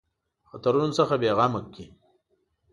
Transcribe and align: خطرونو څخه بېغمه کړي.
خطرونو 0.49 0.95
څخه 0.99 1.13
بېغمه 1.21 1.61
کړي. 1.73 1.85